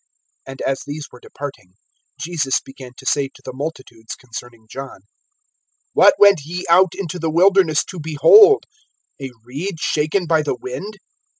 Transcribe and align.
(7)And 0.49 0.61
as 0.61 0.81
these 0.87 1.05
were 1.11 1.19
departing, 1.19 1.75
Jesus 2.19 2.59
began 2.59 2.89
to 2.97 3.05
say 3.05 3.27
to 3.27 3.41
the 3.45 3.53
multitudes 3.53 4.15
concerning 4.15 4.65
John: 4.67 5.01
What 5.93 6.15
went 6.17 6.41
ye 6.43 6.65
out 6.71 6.95
into 6.95 7.19
the 7.19 7.29
wilderness 7.29 7.83
to 7.85 7.99
behold? 7.99 8.65
A 9.21 9.29
reed 9.45 9.79
shaken 9.79 10.25
by 10.25 10.41
the 10.41 10.55
wind? 10.55 10.97